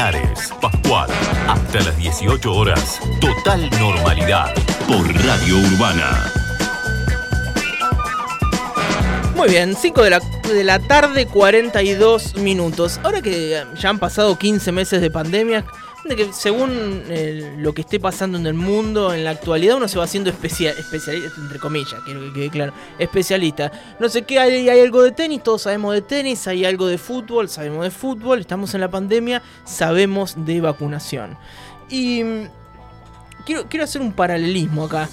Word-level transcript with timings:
Linares, 0.00 0.50
Pascual. 0.62 1.10
Hasta 1.46 1.80
las 1.80 1.94
18 1.98 2.54
horas. 2.54 2.98
Total 3.20 3.68
normalidad. 3.78 4.54
Por 4.88 5.06
Radio 5.26 5.58
Urbana. 5.58 6.32
Muy 9.36 9.50
bien, 9.50 9.76
5 9.76 10.02
de 10.02 10.08
la, 10.08 10.20
de 10.20 10.64
la 10.64 10.78
tarde, 10.78 11.26
42 11.26 12.36
minutos. 12.36 12.98
Ahora 13.02 13.20
que 13.20 13.62
ya 13.74 13.90
han 13.90 13.98
pasado 13.98 14.38
15 14.38 14.72
meses 14.72 15.02
de 15.02 15.10
pandemia, 15.10 15.66
que 16.16 16.32
según 16.32 17.02
eh, 17.08 17.54
lo 17.58 17.72
que 17.72 17.82
esté 17.82 17.98
pasando 18.00 18.38
en 18.38 18.46
el 18.46 18.54
mundo 18.54 19.12
en 19.14 19.24
la 19.24 19.30
actualidad 19.30 19.76
uno 19.76 19.88
se 19.88 19.98
va 19.98 20.04
haciendo 20.04 20.30
especia- 20.30 20.72
especialista, 20.72 21.30
entre 21.40 21.58
comillas, 21.58 21.94
quiero 22.04 22.20
que 22.20 22.32
quede 22.32 22.50
claro, 22.50 22.72
especialista. 22.98 23.70
No 23.98 24.08
sé 24.08 24.22
qué, 24.22 24.38
hay, 24.38 24.68
hay 24.68 24.80
algo 24.80 25.02
de 25.02 25.12
tenis, 25.12 25.42
todos 25.42 25.62
sabemos 25.62 25.94
de 25.94 26.02
tenis, 26.02 26.46
hay 26.46 26.64
algo 26.64 26.86
de 26.86 26.98
fútbol, 26.98 27.48
sabemos 27.48 27.84
de 27.84 27.90
fútbol, 27.90 28.40
estamos 28.40 28.74
en 28.74 28.80
la 28.80 28.90
pandemia, 28.90 29.42
sabemos 29.64 30.34
de 30.44 30.60
vacunación. 30.60 31.36
Y 31.88 32.22
mm, 32.24 32.48
quiero, 33.46 33.66
quiero 33.68 33.84
hacer 33.84 34.00
un 34.02 34.12
paralelismo 34.12 34.84
acá. 34.84 35.08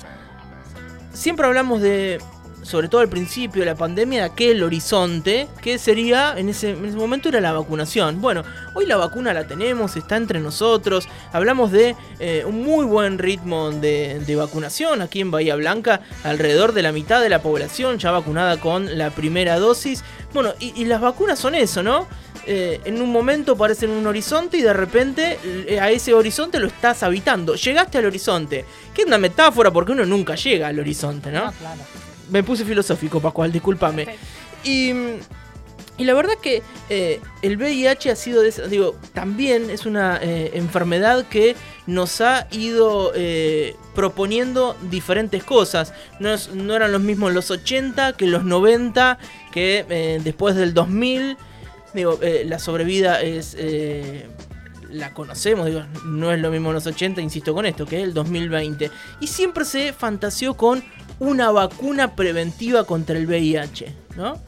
Siempre 1.14 1.46
hablamos 1.48 1.82
de, 1.82 2.20
sobre 2.64 2.90
todo 2.90 3.02
al 3.02 3.10
principio 3.10 3.62
de 3.62 3.66
la 3.66 3.76
pandemia, 3.76 4.20
de 4.20 4.26
aquel 4.26 4.64
horizonte 4.64 5.48
que 5.62 5.78
sería, 5.78 6.34
en 6.38 6.50
ese, 6.50 6.72
en 6.72 6.86
ese 6.86 6.98
momento 6.98 7.30
era 7.30 7.40
la 7.40 7.54
vacunación. 7.54 8.22
Bueno, 8.22 8.44
hoy 8.74 8.86
la 8.86 8.98
vacuna 8.98 9.34
la 9.34 9.48
tenemos, 9.48 9.96
está 9.96 10.18
entre 10.18 10.40
nosotros. 10.40 11.08
Hablamos 11.32 11.72
de 11.72 11.96
eh, 12.20 12.44
un 12.46 12.64
muy 12.64 12.86
buen 12.86 13.20
ritmo 13.20 13.72
de, 13.72 14.36
vacunación 14.38 15.02
aquí 15.02 15.22
en 15.22 15.32
Bahía 15.32 15.56
Blanca. 15.56 16.02
Alrededor 16.24 16.74
de 16.74 16.82
la 16.82 16.92
mitad 16.92 17.22
de 17.22 17.30
la 17.30 17.42
población 17.42 17.98
ya 17.98 18.12
vacunada 18.12 18.60
con 18.60 18.98
la 18.98 19.12
primera 19.12 19.58
dosis. 19.60 20.04
Bueno, 20.34 20.54
y, 20.60 20.86
las 20.86 21.02
vacunas 21.02 21.40
son 21.40 21.56
eso, 21.56 21.82
¿no? 21.84 22.08
Eh, 22.46 22.80
en 22.86 23.02
un 23.02 23.12
momento 23.12 23.58
parecen 23.58 23.90
un 23.90 24.08
horizonte 24.08 24.58
y 24.58 24.62
de 24.62 24.74
repente 24.74 25.38
eh, 25.44 25.80
a 25.80 25.90
ese 25.90 26.14
horizonte 26.14 26.60
lo 26.60 26.68
estás 26.68 27.04
habitando. 27.04 27.56
Llegaste 27.56 27.98
al 27.98 28.06
horizonte. 28.06 28.66
Que 28.94 29.02
es 29.02 29.08
una 29.08 29.18
metáfora 29.18 29.72
porque 29.72 29.94
uno 29.94 30.06
nunca 30.06 30.36
llega 30.36 30.68
al 30.68 30.80
horizonte, 30.80 31.32
¿no? 31.32 31.52
claro. 31.54 31.82
Me 32.30 32.44
puse 32.44 32.66
filosófico, 32.66 33.20
Pascual, 33.22 33.52
discúlpame. 33.52 34.08
Y, 34.64 34.92
y 35.98 36.04
la 36.04 36.14
verdad 36.14 36.34
que 36.42 36.62
eh, 36.90 37.22
el 37.42 37.58
VIH 37.58 38.12
ha 38.12 38.16
sido, 38.16 38.42
de 38.42 38.50
esa- 38.50 38.68
digo, 38.68 38.96
también 39.14 39.70
es 39.70 39.86
una 39.86 40.20
eh, 40.22 40.52
enfermedad 40.54 41.26
que 41.28 41.56
nos 41.86 42.20
ha 42.22 42.48
ido 42.52 43.12
eh, 43.16 43.76
proponiendo 43.96 44.76
diferentes 44.90 45.44
cosas. 45.44 45.94
No, 46.20 46.34
es- 46.34 46.50
no 46.54 46.76
eran 46.76 46.92
los 46.92 47.02
mismos 47.02 47.34
los 47.34 47.50
80 47.50 48.14
que 48.14 48.28
los 48.28 48.44
90, 48.44 49.18
que 49.52 50.20
después 50.24 50.56
del 50.56 50.74
2000. 50.74 51.38
Digo, 51.94 52.20
la 52.46 52.60
sobrevida 52.60 53.22
es... 53.22 53.56
la 54.92 55.14
conocemos, 55.14 55.66
digo, 55.66 55.84
no 56.06 56.32
es 56.32 56.40
lo 56.40 56.52
mismo 56.52 56.70
en 56.70 56.76
los 56.76 56.86
80, 56.86 57.22
insisto 57.22 57.54
con 57.54 57.66
esto, 57.66 57.86
que 57.86 58.02
el 58.04 58.14
2020. 58.14 58.92
Y 59.20 59.28
siempre 59.28 59.66
se 59.66 59.94
fantaseó 59.94 60.54
con 60.56 60.84
una 61.20 61.52
vacuna 61.52 62.16
preventiva 62.16 62.86
contra 62.86 63.18
el 63.18 63.28
VIH, 63.28 63.94
¿no? 64.16 64.40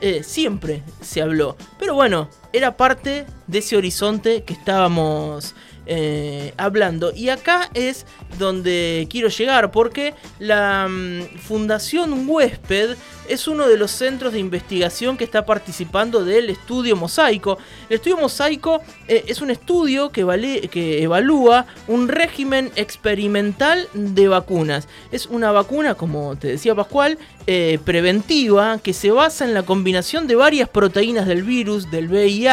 Eh, 0.00 0.22
siempre 0.22 0.82
se 1.00 1.22
habló. 1.22 1.56
Pero 1.78 1.94
bueno, 1.94 2.28
era 2.52 2.76
parte 2.76 3.26
de 3.46 3.58
ese 3.58 3.76
horizonte 3.76 4.42
que 4.44 4.52
estábamos 4.54 5.54
eh, 5.86 6.52
hablando. 6.56 7.12
Y 7.14 7.28
acá 7.28 7.70
es 7.74 8.06
donde 8.38 9.06
quiero 9.10 9.28
llegar, 9.28 9.70
porque 9.70 10.14
la 10.40 10.88
mm, 10.88 11.38
Fundación 11.38 12.28
Huésped 12.28 12.96
es 13.28 13.48
uno 13.48 13.66
de 13.68 13.76
los 13.76 13.90
centros 13.90 14.32
de 14.32 14.38
investigación 14.38 15.16
que 15.16 15.24
está 15.24 15.44
participando 15.44 16.24
del 16.24 16.48
estudio 16.50 16.94
Mosaico. 16.96 17.58
El 17.88 17.96
estudio 17.96 18.16
Mosaico 18.16 18.80
eh, 19.08 19.24
es 19.26 19.40
un 19.40 19.50
estudio 19.50 20.10
que, 20.10 20.22
vale- 20.22 20.68
que 20.68 21.02
evalúa 21.02 21.66
un 21.88 22.06
régimen 22.08 22.70
experimental 22.76 23.88
de 23.94 24.28
vacunas. 24.28 24.88
Es 25.10 25.26
una 25.26 25.50
vacuna, 25.52 25.94
como 25.94 26.36
te 26.36 26.48
decía 26.48 26.74
Pascual, 26.76 27.18
eh, 27.48 27.78
preventiva 27.84 28.78
que 28.82 28.92
se 28.92 29.10
basa 29.10 29.44
en 29.44 29.54
la 29.54 29.64
combinación 29.64 30.26
de 30.28 30.34
varias 30.36 30.68
proteínas 30.68 31.26
del 31.26 31.42
virus, 31.42 31.90
del 31.90 32.08
VIH, 32.08 32.45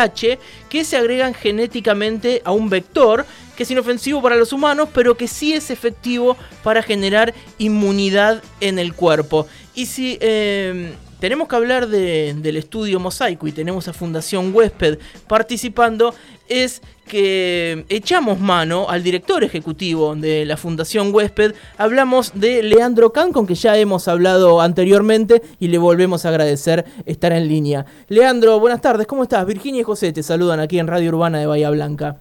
que 0.69 0.83
se 0.83 0.97
agregan 0.97 1.33
genéticamente 1.33 2.41
a 2.45 2.51
un 2.51 2.69
vector 2.69 3.25
que 3.55 3.63
es 3.63 3.71
inofensivo 3.71 4.21
para 4.21 4.35
los 4.35 4.51
humanos, 4.51 4.89
pero 4.93 5.15
que 5.15 5.27
sí 5.27 5.53
es 5.53 5.69
efectivo 5.69 6.35
para 6.63 6.81
generar 6.81 7.33
inmunidad 7.57 8.41
en 8.59 8.79
el 8.79 8.93
cuerpo. 8.93 9.47
Y 9.75 9.85
si 9.85 10.17
eh, 10.21 10.93
tenemos 11.23 11.47
que 11.47 11.55
hablar 11.55 11.87
de- 11.87 12.35
del 12.37 12.57
estudio 12.57 12.99
Mosaico 12.99 13.47
y 13.47 13.53
tenemos 13.53 13.87
a 13.87 13.93
Fundación 13.93 14.53
Huésped 14.53 14.99
participando, 15.25 16.13
es 16.49 16.81
que 17.07 17.85
echamos 17.87 18.41
mano 18.41 18.89
al 18.89 19.03
director 19.03 19.41
ejecutivo 19.41 20.15
de 20.15 20.45
la 20.45 20.57
Fundación 20.57 21.15
Huésped. 21.15 21.53
Hablamos 21.77 22.33
de 22.37 22.61
Leandro 22.61 23.13
Can, 23.13 23.31
con 23.31 23.47
que 23.47 23.55
ya 23.55 23.77
hemos 23.77 24.09
hablado 24.09 24.59
anteriormente 24.59 25.41
y 25.61 25.69
le 25.69 25.77
volvemos 25.77 26.25
a 26.25 26.29
agradecer 26.29 26.83
estar 27.05 27.31
en 27.31 27.47
línea. 27.47 27.85
Leandro, 28.09 28.59
buenas 28.59 28.81
tardes, 28.81 29.07
¿cómo 29.07 29.23
estás? 29.23 29.45
Virginia 29.45 29.79
y 29.79 29.83
José 29.85 30.11
te 30.11 30.23
saludan 30.23 30.59
aquí 30.59 30.77
en 30.77 30.87
Radio 30.87 31.07
Urbana 31.07 31.39
de 31.39 31.45
Bahía 31.45 31.69
Blanca. 31.69 32.17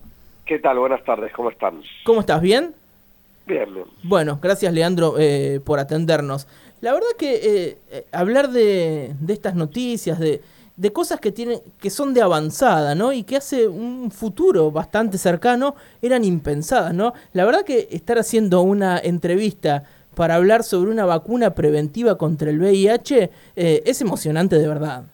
¿Qué 0.47 0.61
tal? 0.61 0.79
Buenas 0.79 1.03
tardes, 1.03 1.33
¿cómo 1.34 1.51
están? 1.51 1.83
¿Cómo 2.05 2.21
estás? 2.21 2.41
¿Bien? 2.41 2.73
Bien, 3.45 3.75
bien. 3.75 3.87
Bueno, 4.05 4.39
gracias 4.41 4.73
Leandro 4.73 5.17
eh, 5.19 5.59
por 5.65 5.81
atendernos. 5.81 6.47
La 6.82 6.93
verdad 6.93 7.09
que 7.16 7.34
eh, 7.34 7.78
eh, 7.93 8.04
hablar 8.10 8.50
de, 8.50 9.15
de 9.20 9.32
estas 9.32 9.54
noticias, 9.54 10.19
de, 10.19 10.41
cosas 10.93 11.20
que 11.20 11.31
tienen, 11.31 11.60
que 11.81 11.91
son 11.91 12.12
de 12.12 12.22
avanzada, 12.22 12.97
¿no? 12.97 13.12
Y 13.12 13.22
que 13.22 13.37
hace 13.37 13.69
un 13.69 14.10
futuro 14.10 14.72
bastante 14.72 15.16
cercano 15.16 15.76
eran 16.03 16.25
impensadas, 16.25 16.92
¿no? 16.92 17.15
La 17.34 17.44
verdad 17.44 17.65
que 17.65 17.87
estar 17.92 18.19
haciendo 18.19 18.62
una 18.62 18.98
entrevista 18.98 19.84
para 20.16 20.34
hablar 20.34 20.65
sobre 20.65 20.91
una 20.91 21.06
vacuna 21.06 21.54
preventiva 21.54 22.19
contra 22.19 22.50
el 22.50 22.59
VIH 22.59 23.31
eh, 23.54 23.82
es 23.87 24.00
emocionante 24.00 24.59
de 24.59 24.66
verdad. 24.66 25.04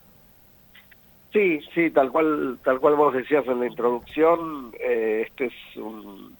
Sí, 1.34 1.60
sí, 1.74 1.90
tal 1.90 2.10
cual, 2.10 2.58
tal 2.64 2.80
cual 2.80 2.94
vos 2.94 3.12
decías 3.12 3.46
en 3.46 3.60
la 3.60 3.66
introducción, 3.66 4.72
eh, 4.80 5.26
este 5.28 5.46
es 5.46 5.76
un, 5.76 6.34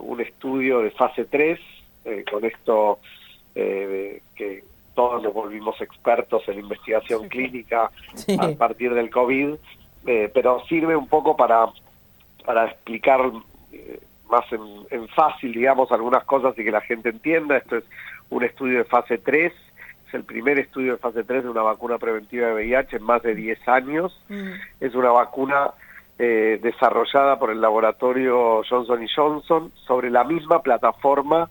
un 0.00 0.20
estudio 0.22 0.80
de 0.80 0.90
fase 0.92 1.26
3, 1.26 1.60
eh, 2.06 2.24
con 2.30 2.42
esto 2.46 2.98
eh, 3.54 4.22
que 4.34 4.64
todos 4.94 5.22
nos 5.22 5.32
volvimos 5.32 5.80
expertos 5.80 6.42
en 6.48 6.58
investigación 6.60 7.28
clínica 7.28 7.90
Sí. 8.14 8.36
a 8.40 8.50
partir 8.56 8.92
del 8.94 9.10
COVID, 9.10 9.54
eh, 10.06 10.30
pero 10.34 10.64
sirve 10.66 10.94
un 10.96 11.08
poco 11.08 11.36
para, 11.36 11.66
para 12.44 12.66
explicar 12.66 13.20
eh, 13.72 14.00
más 14.30 14.50
en, 14.52 14.60
en 14.90 15.08
fácil, 15.08 15.52
digamos, 15.52 15.90
algunas 15.92 16.24
cosas 16.24 16.58
y 16.58 16.64
que 16.64 16.70
la 16.70 16.80
gente 16.82 17.08
entienda. 17.10 17.56
Esto 17.56 17.76
es 17.78 17.84
un 18.30 18.44
estudio 18.44 18.78
de 18.78 18.84
fase 18.84 19.18
3, 19.18 19.52
es 20.08 20.14
el 20.14 20.24
primer 20.24 20.58
estudio 20.58 20.92
de 20.92 20.98
fase 20.98 21.24
3 21.24 21.44
de 21.44 21.50
una 21.50 21.62
vacuna 21.62 21.98
preventiva 21.98 22.48
de 22.48 22.54
VIH 22.54 22.96
en 22.96 23.02
más 23.02 23.22
de 23.22 23.34
10 23.34 23.68
años. 23.68 24.22
Es 24.80 24.94
una 24.94 25.10
vacuna 25.10 25.70
eh, 26.18 26.58
desarrollada 26.62 27.38
por 27.38 27.50
el 27.50 27.60
laboratorio 27.60 28.62
Johnson 28.68 29.06
Johnson 29.14 29.72
sobre 29.86 30.10
la 30.10 30.24
misma 30.24 30.60
plataforma 30.62 31.48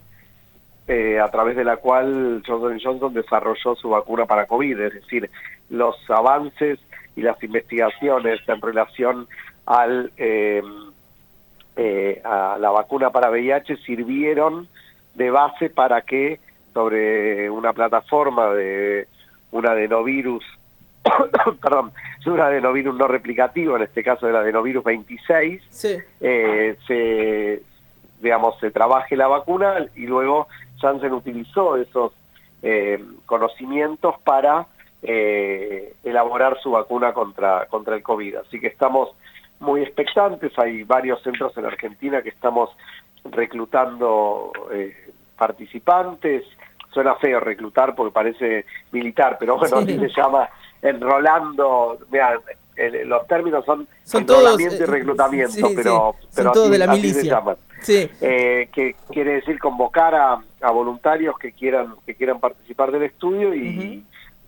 eh, 0.87 1.19
a 1.19 1.29
través 1.29 1.55
de 1.55 1.63
la 1.63 1.77
cual 1.77 2.43
Johnson 2.45 2.79
Johnson 2.83 3.13
desarrolló 3.13 3.75
su 3.75 3.89
vacuna 3.89 4.25
para 4.25 4.45
COVID, 4.47 4.79
es 4.79 4.93
decir, 4.93 5.29
los 5.69 5.95
avances 6.09 6.79
y 7.15 7.21
las 7.21 7.41
investigaciones 7.43 8.39
en 8.47 8.61
relación 8.61 9.27
al 9.65 10.11
eh, 10.17 10.61
eh, 11.77 12.21
a 12.23 12.57
la 12.59 12.69
vacuna 12.71 13.11
para 13.11 13.29
VIH 13.29 13.77
sirvieron 13.77 14.67
de 15.15 15.31
base 15.31 15.69
para 15.69 16.01
que 16.01 16.39
sobre 16.73 17.49
una 17.49 17.73
plataforma 17.73 18.51
de 18.53 19.07
un 19.51 19.65
adenovirus, 19.65 20.43
perdón, 21.61 21.91
de 22.23 22.31
un 22.31 22.39
adenovirus 22.39 22.95
no 22.95 23.07
replicativo, 23.07 23.75
en 23.75 23.84
este 23.84 24.03
caso 24.03 24.25
del 24.27 24.35
adenovirus 24.35 24.84
26, 24.84 25.61
Sí. 25.69 25.97
eh, 26.22 26.75
se, 26.87 27.61
digamos, 28.22 28.58
se 28.59 28.72
trabaje 28.72 29.16
la 29.16 29.28
vacuna 29.28 29.85
y 29.96 30.06
luego 30.08 30.47
Janssen 30.79 31.14
utilizó 31.14 31.76
esos 31.78 32.14
eh, 32.62 33.03
conocimientos 33.26 34.16
para 34.23 34.68
eh, 35.02 35.94
elaborar 36.03 36.59
su 36.62 36.72
vacuna 36.72 37.14
contra, 37.14 37.66
contra 37.66 37.96
el 37.96 38.03
COVID. 38.03 38.35
Así 38.38 38.59
que 38.59 38.68
estamos 38.68 39.09
muy 39.59 39.82
expectantes, 39.82 40.58
hay 40.58 40.84
varios 40.84 41.22
centros 41.22 41.56
en 41.58 41.66
Argentina 41.66 42.22
que 42.22 42.29
estamos 42.29 42.70
reclutando 43.26 44.52
eh, 44.72 44.96
participantes, 45.38 46.44
suena 46.91 47.16
feo 47.16 47.40
reclutar 47.40 47.96
porque 47.96 48.14
parece 48.14 48.66
militar, 48.91 49.38
pero 49.40 49.58
bueno, 49.58 49.78
Sí. 49.82 49.94
así 49.94 50.00
se 50.00 50.22
llama 50.22 50.50
enrolando, 50.82 51.97
vean, 52.09 52.40
el- 52.76 53.08
los 53.08 53.28
términos 53.28 53.64
son, 53.66 53.88
Son 54.03 54.26
todos, 54.26 54.59
y 54.59 54.64
eh, 54.66 54.85
reclutamiento, 54.85 55.52
sí, 55.52 55.62
sí, 55.62 55.73
pero, 55.76 56.16
son 56.22 56.29
pero 56.35 56.52
todos 56.52 56.66
así- 56.70 56.72
de 56.73 56.78
la 56.79 56.88
milicia. 56.94 57.23
llaman. 57.23 57.56
Sí. 57.82 58.09
Eh, 58.22 58.70
que 58.73 58.96
quiere 59.12 59.34
decir 59.34 59.58
convocar 59.59 60.14
a, 60.16 60.41
a 60.62 60.72
voluntarios 60.72 61.38
que 61.40 61.52
quieran 61.52 61.96
que 62.06 62.14
quieran 62.16 62.40
participar 62.40 62.91
del 62.91 63.03
estudio 63.03 63.56
y, 63.56 64.06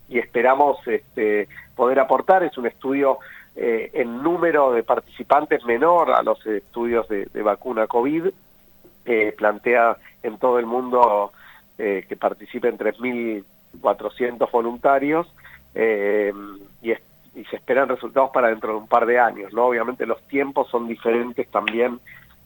y 0.07 0.19
esperamos 0.19 0.77
este, 0.87 1.47
poder 1.75 1.99
aportar. 1.99 2.43
Es 2.43 2.55
un 2.59 2.67
estudio 2.67 3.17
eh, 3.55 3.89
en 3.93 4.21
número 4.21 4.71
de 4.71 4.83
participantes 4.83 5.63
menor 5.65 6.11
a 6.11 6.21
los 6.21 6.45
estudios 6.45 7.07
de, 7.07 7.27
vacuna 7.41 7.87
COVID, 7.87 8.27
plantea 9.37 9.97
en 10.21 10.37
todo 10.37 10.59
el 10.59 10.65
mundo 10.65 11.31
que 11.77 12.15
participen 12.17 12.77
3.400 12.77 14.49
voluntarios 14.51 15.27
y, 15.75 16.91
y 17.35 17.45
se 17.45 17.55
esperan 17.55 17.89
resultados 17.89 18.29
para 18.31 18.49
dentro 18.49 18.73
de 18.73 18.79
un 18.79 18.87
par 18.87 19.05
de 19.05 19.19
años. 19.19 19.53
¿no? 19.53 19.65
Obviamente 19.65 20.05
los 20.05 20.21
tiempos 20.27 20.69
son 20.69 20.87
diferentes 20.87 21.49
también 21.49 21.99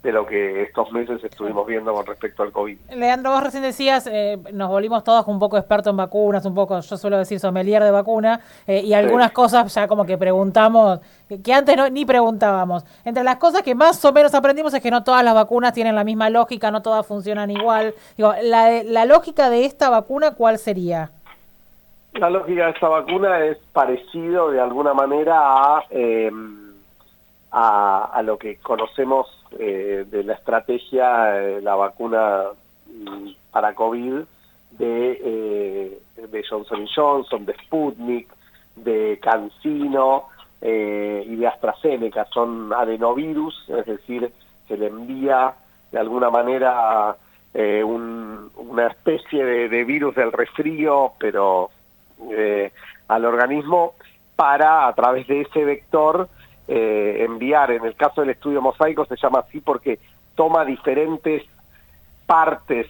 de 0.04 0.12
lo 0.12 0.25
que 0.25 0.63
estos 0.63 0.92
meses 0.92 1.24
estuvimos 1.24 1.66
viendo 1.66 1.92
con 1.94 2.06
respecto 2.06 2.44
al 2.44 2.51
COVID. 2.51 2.78
Leandro, 2.95 3.31
vos 3.31 3.44
recién 3.44 3.63
decías, 3.63 4.07
eh, 4.07 4.38
nos 4.54 4.69
volvimos 4.69 5.04
todos 5.04 5.28
un 5.28 5.39
poco 5.39 5.57
expertos 5.57 5.92
en 5.92 5.98
vacunas, 5.98 6.45
un 6.45 6.54
poco, 6.54 6.80
yo 6.80 6.98
suelo 6.98 7.18
decir 7.18 7.39
sommelier 7.39 7.84
de 7.84 7.92
vacuna, 7.92 8.39
eh, 8.68 8.81
y 8.81 8.94
algunas 8.94 9.31
cosas 9.31 9.74
ya 9.74 9.88
como 9.88 10.06
que 10.06 10.18
preguntamos, 10.18 11.00
que 11.44 11.54
antes 11.54 11.75
no, 11.75 11.90
ni 11.90 12.06
preguntábamos. 12.06 12.86
Entre 13.04 13.24
las 13.24 13.38
cosas 13.38 13.63
que 13.63 13.75
más 13.75 14.04
o 14.06 14.13
menos 14.13 14.33
aprendimos 14.33 14.74
es 14.74 14.81
que 14.81 14.92
no 14.92 15.04
todas 15.04 15.24
las 15.24 15.33
vacunas 15.33 15.74
tienen 15.74 15.95
la 15.95 16.04
misma 16.04 16.30
lógica, 16.30 16.69
no 16.72 16.81
todas 16.81 17.06
funcionan 17.06 17.50
igual. 17.50 17.94
Digo, 18.16 18.33
la, 18.44 18.83
la 18.83 19.06
lógica 19.06 19.50
de 19.50 19.66
esta 19.66 19.90
vacuna, 19.90 20.36
¿cuál 20.36 20.60
sería? 20.60 21.12
La 22.19 22.30
lógica 22.30 22.66
de 22.66 22.72
esta 22.72 22.90
vacuna 22.90 23.46
es 23.46 23.58
parecido 23.74 24.52
de 24.52 24.60
alguna 24.60 24.94
manera 24.94 25.36
a... 25.38 25.84
Eh, 25.90 26.31
a, 27.52 28.22
lo 28.24 28.38
que 28.38 28.58
conocemos 28.58 29.28
eh, 29.58 30.06
de 30.10 30.24
la 30.24 30.34
estrategia 30.34 31.24
de 31.25 31.62
la 31.62 31.75
vacuna 31.75 32.44
mm, 32.88 33.30
para 33.52 33.74
COVID 33.74 34.22
de, 34.72 35.22
eh, 35.24 36.00
de 36.28 36.44
Johnson 36.48 36.86
Johnson, 36.94 37.46
de 37.46 37.54
Sputnik, 37.54 38.30
de 38.75 39.19
CanSino 39.22 40.25
eh, 40.62 41.24
y 41.25 41.36
de 41.36 41.48
AstraZeneca. 41.48 42.25
Son 42.34 42.72
adenovirus, 42.74 43.69
es 43.69 43.86
decir, 43.86 44.31
se 44.68 44.78
le 44.78 44.88
envía 44.88 45.54
de 45.92 46.00
alguna 46.00 46.30
manera 46.30 47.16
una 47.56 48.86
especie 48.86 49.44
de, 49.44 49.84
virus 49.84 50.14
del 50.14 50.31
resfrío, 50.31 51.14
pero 51.18 51.72
al 53.08 53.25
organismo 53.25 53.94
para, 54.36 54.88
a 54.88 54.94
través 54.94 55.28
de 55.28 55.42
ese 55.42 55.66
vector, 55.66 56.30
eh, 56.68 57.25
enviar. 57.25 57.72
En 57.72 57.86
el 57.86 57.96
caso 57.96 58.22
del 58.22 58.31
estudio 58.31 58.62
mosaico 58.62 59.06
se 59.06 59.16
llama 59.16 59.40
así 59.40 59.62
porque 59.62 60.00
toma 60.36 60.66
diferentes 60.66 61.44
partes 62.25 62.88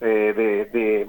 eh, 0.00 0.32
de, 0.72 1.06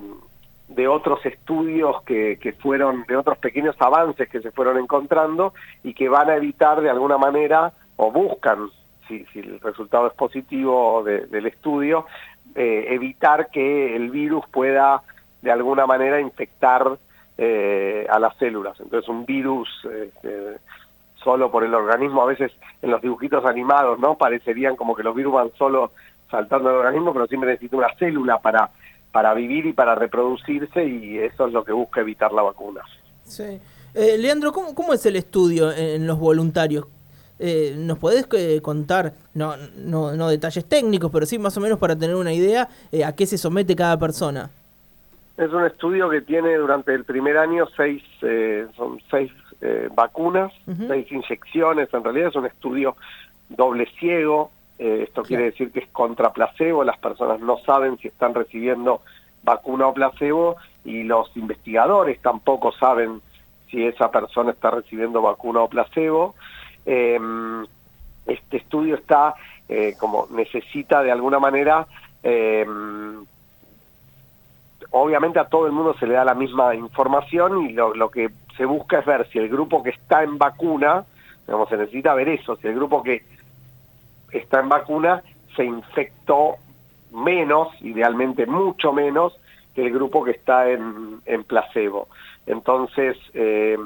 de, 0.67 0.88
otros 0.88 1.25
estudios 1.25 2.03
que, 2.03 2.38
que, 2.39 2.51
fueron, 2.53 3.05
de 3.07 3.15
otros 3.15 3.38
pequeños 3.38 3.75
avances 3.79 4.29
que 4.29 4.41
se 4.41 4.51
fueron 4.51 4.77
encontrando 4.77 5.53
y 5.83 5.94
que 5.94 6.09
van 6.09 6.29
a 6.29 6.35
evitar 6.35 6.81
de 6.81 6.89
alguna 6.89 7.17
manera, 7.17 7.71
o 7.95 8.11
buscan, 8.11 8.69
si, 9.07 9.25
si 9.31 9.39
el 9.39 9.59
resultado 9.61 10.07
es 10.07 10.13
positivo 10.13 11.03
del 11.03 11.45
estudio, 11.45 12.05
eh, 12.53 12.88
evitar 12.89 13.50
que 13.50 13.95
el 13.95 14.11
virus 14.11 14.45
pueda 14.50 15.01
de 15.41 15.51
alguna 15.51 15.85
manera 15.85 16.19
infectar 16.19 16.97
a 17.38 18.19
las 18.19 18.35
células. 18.38 18.80
Entonces 18.80 19.09
un 19.09 19.25
virus 19.25 19.68
este, 19.85 20.57
solo 21.24 21.51
por 21.51 21.63
el 21.63 21.74
organismo, 21.74 22.21
a 22.21 22.27
veces 22.27 22.51
en 22.81 22.91
los 22.91 23.01
dibujitos 23.01 23.45
animados, 23.45 24.00
¿no? 24.00 24.15
Parecerían 24.15 24.75
como 24.75 24.95
que 24.95 25.03
los 25.03 25.15
virus 25.15 25.33
van 25.33 25.51
solo 25.57 25.91
saltando 26.30 26.69
el 26.69 26.77
organismo, 26.77 27.13
pero 27.13 27.27
siempre 27.27 27.51
necesita 27.51 27.77
una 27.77 27.94
célula 27.97 28.39
para, 28.39 28.69
para 29.12 29.33
vivir 29.33 29.65
y 29.65 29.74
para 29.74 29.95
reproducirse 29.95 30.83
y 30.85 31.19
eso 31.19 31.47
es 31.47 31.53
lo 31.53 31.63
que 31.63 31.71
busca 31.71 32.01
evitar 32.01 32.31
la 32.33 32.41
vacuna. 32.41 32.81
Sí. 33.24 33.59
Eh, 33.94 34.18
Leandro, 34.18 34.51
¿cómo, 34.51 34.74
¿cómo 34.74 34.94
es 34.94 35.06
el 35.06 35.15
estudio 35.15 35.71
en 35.71 36.07
los 36.07 36.19
voluntarios? 36.19 36.88
Eh, 37.39 37.75
¿Nos 37.77 38.00
podés 38.00 38.27
eh, 38.31 38.59
contar, 38.62 39.13
no, 39.33 39.56
no, 39.75 40.13
no 40.13 40.29
detalles 40.29 40.65
técnicos, 40.65 41.12
pero 41.12 41.25
sí 41.25 41.38
más 41.38 41.56
o 41.57 41.62
menos 41.62 41.77
para 41.77 41.95
tener 41.95 42.15
una 42.15 42.33
idea 42.33 42.69
a 43.06 43.13
qué 43.13 43.25
se 43.25 43.38
somete 43.38 43.75
cada 43.75 43.97
persona? 43.97 44.50
Es 45.38 45.51
un 45.51 45.65
estudio 45.65 46.09
que 46.09 46.21
tiene 46.21 46.56
durante 46.56 46.94
el 46.94 47.06
primer 47.06 47.38
año 47.38 47.65
seis, 47.75 48.03
son 48.75 49.01
seis 49.09 49.31
eh, 49.65 49.88
vacunas, 49.94 50.51
seis 50.88 51.09
inyecciones, 51.09 51.94
en 51.94 52.03
realidad 52.03 52.27
es 52.27 52.35
un 52.35 52.45
estudio 52.45 52.97
doble 53.47 53.88
ciego, 53.97 54.51
eh, 54.77 55.06
esto 55.07 55.24
quiere 55.24 55.45
decir 55.45 55.71
que 55.71 55.80
es 55.80 55.88
contra 55.88 56.33
placebo, 56.33 56.83
las 56.83 56.97
personas 56.97 57.39
no 57.39 57.57
saben 57.59 57.97
si 58.00 58.09
están 58.09 58.33
recibiendo 58.33 59.00
vacuna 59.41 59.88
o 59.88 59.94
placebo 59.94 60.57
y 60.83 61.03
los 61.03 61.36
investigadores 61.38 62.21
tampoco 62.21 62.74
saben 62.74 63.21
si 63.71 63.86
esa 63.86 64.12
persona 64.12 64.51
está 64.51 64.69
recibiendo 64.71 65.21
vacuna 65.21 65.62
o 65.62 65.69
placebo. 65.69 66.36
Em, 66.86 67.65
este 68.25 68.57
estudio 68.57 68.95
está, 68.95 69.33
eh, 69.69 69.95
como 69.97 70.27
necesita 70.31 71.01
de 71.03 71.12
alguna 71.12 71.39
manera, 71.39 71.88
em, 72.21 73.24
obviamente 74.93 75.39
a 75.39 75.45
todo 75.45 75.65
el 75.65 75.71
mundo 75.71 75.95
se 75.99 76.05
le 76.05 76.13
da 76.13 76.23
la 76.23 76.35
misma 76.35 76.75
información 76.75 77.65
y 77.67 77.73
lo, 77.73 78.09
que 78.11 78.29
se 78.55 78.65
busca 78.65 78.99
es 78.99 79.05
ver 79.05 79.27
si 79.29 79.39
el 79.39 79.49
grupo 79.49 79.81
que 79.81 79.89
está 79.89 80.23
en 80.23 80.37
vacuna, 80.37 81.03
digamos, 81.47 81.67
se 81.69 81.77
necesita 81.77 82.13
ver 82.13 82.29
eso, 82.29 82.55
si 82.57 82.67
el 82.67 82.75
grupo 82.75 83.01
que 83.01 83.23
está 84.31 84.59
en 84.59 84.69
vacuna 84.69 85.23
se 85.55 85.65
infectó 85.65 86.57
menos, 87.11 87.69
idealmente 87.81 88.45
mucho 88.45 88.93
menos, 88.93 89.35
que 89.73 89.81
el 89.81 89.91
grupo 89.91 90.23
que 90.23 90.31
está 90.31 90.69
en, 90.69 91.21
en 91.25 91.43
placebo. 91.43 92.07
Entonces, 92.45 93.17
eh, 93.33 93.77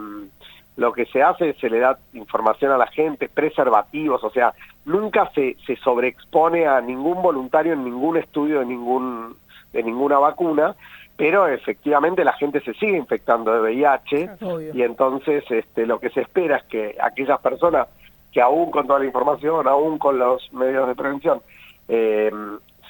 lo 0.76 0.92
que 0.92 1.06
se 1.06 1.24
hace 1.24 1.52
es 1.52 1.58
se 1.58 1.70
le 1.70 1.80
da 1.80 1.98
información 2.14 2.74
a 2.74 2.78
la 2.78 2.88
gente, 2.88 3.30
preservativos, 3.30 4.22
o 4.26 4.30
sea, 4.30 4.54
nunca 4.84 5.32
se, 5.34 5.56
se 5.66 5.78
sobreexpone 5.78 6.68
a 6.68 6.82
ningún 6.82 7.22
voluntario 7.22 7.74
en 7.74 7.86
ningún 7.86 8.18
estudio 8.18 8.60
de, 8.60 8.66
ningún, 8.66 9.38
de 9.74 9.84
ninguna 9.84 10.20
vacuna, 10.20 10.76
pero 11.16 11.48
efectivamente 11.48 12.24
la 12.24 12.34
gente 12.34 12.62
se 12.62 12.74
sigue 12.76 12.98
infectando 12.98 13.52
de 13.52 13.62
VIH 13.62 14.30
y 14.74 14.84
entonces 14.84 15.44
este, 15.50 15.86
lo 15.86 16.00
que 16.00 16.10
se 16.12 16.22
espera 16.22 16.58
es 16.58 16.64
que 16.66 16.96
aquellas 17.02 17.40
personas 17.40 17.88
que 18.32 18.42
aún 18.42 18.70
con 18.70 18.86
toda 18.86 19.00
la 19.00 19.06
información, 19.06 19.68
aún 19.68 19.98
con 19.98 20.20
los 20.20 20.54
medios 20.54 20.88
de 20.88 20.96
prevención, 20.96 21.42
eh, 21.88 22.32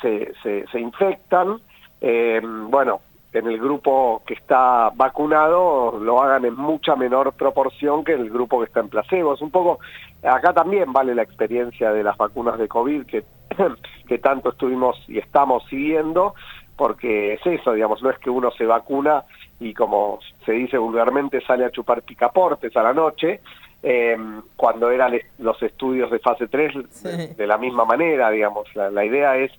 se, 0.01 0.33
se, 0.71 0.79
infectan, 0.79 1.59
eh, 2.01 2.41
bueno, 2.43 3.01
en 3.33 3.47
el 3.47 3.59
grupo 3.59 4.21
que 4.25 4.33
está 4.33 4.89
vacunado 4.95 5.97
lo 5.99 6.21
hagan 6.21 6.45
en 6.45 6.55
mucha 6.55 6.95
menor 6.95 7.33
proporción 7.33 8.03
que 8.03 8.13
el 8.13 8.29
grupo 8.29 8.59
que 8.59 8.65
está 8.65 8.79
en 8.79 8.89
placebo. 8.89 9.33
Es 9.33 9.41
un 9.41 9.51
poco, 9.51 9.79
acá 10.23 10.53
también 10.53 10.91
vale 10.91 11.13
la 11.13 11.23
experiencia 11.23 11.91
de 11.91 12.03
las 12.03 12.17
vacunas 12.17 12.57
de 12.57 12.67
COVID 12.67 13.05
que, 13.05 13.23
que 14.07 14.17
tanto 14.17 14.49
estuvimos 14.49 14.97
y 15.07 15.17
estamos 15.19 15.63
siguiendo, 15.69 16.35
porque 16.77 17.33
es 17.33 17.45
eso, 17.45 17.73
digamos, 17.73 18.01
no 18.03 18.11
es 18.11 18.19
que 18.19 18.29
uno 18.29 18.51
se 18.51 18.65
vacuna 18.65 19.23
y 19.59 19.73
como 19.73 20.19
se 20.45 20.51
dice 20.51 20.77
vulgarmente 20.77 21.41
sale 21.41 21.65
a 21.65 21.71
chupar 21.71 22.03
picaportes 22.03 22.77
a 22.77 22.83
la 22.83 22.93
noche, 22.93 23.41
em, 23.81 24.41
cuando 24.55 24.91
eran 24.91 25.19
los 25.39 25.61
estudios 25.63 26.11
de 26.11 26.19
fase 26.19 26.47
3 26.47 27.35
de, 27.35 27.47
la 27.47 27.57
misma 27.57 27.83
manera, 27.83 28.29
digamos, 28.29 28.67
la, 28.75 29.03
idea 29.03 29.37
es 29.37 29.51